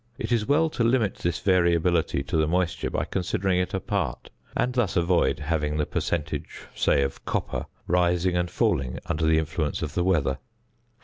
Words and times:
It 0.17 0.31
is 0.31 0.47
well 0.47 0.67
to 0.71 0.83
limit 0.83 1.17
this 1.17 1.37
variability 1.41 2.23
to 2.23 2.35
the 2.35 2.47
moisture 2.47 2.89
by 2.89 3.05
considering 3.05 3.59
it 3.59 3.71
apart, 3.71 4.31
and 4.57 4.73
thus 4.73 4.95
avoid 4.97 5.37
having 5.37 5.77
the 5.77 5.85
percentage, 5.85 6.61
say, 6.73 7.03
of 7.03 7.23
copper 7.23 7.67
rising 7.85 8.35
and 8.35 8.49
falling 8.49 8.97
under 9.05 9.27
the 9.27 9.37
influence 9.37 9.83
of 9.83 9.93
the 9.93 10.03
weather. 10.03 10.39